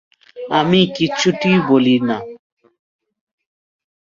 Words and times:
আমি 0.51 0.79
কিচ্ছুটি 0.95 1.51
বলিনা। 1.67 2.17